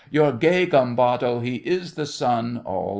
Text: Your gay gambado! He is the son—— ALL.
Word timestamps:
Your 0.09 0.31
gay 0.31 0.65
gambado! 0.65 1.41
He 1.43 1.57
is 1.57 1.93
the 1.93 2.07
son—— 2.07 2.61
ALL. 2.65 2.89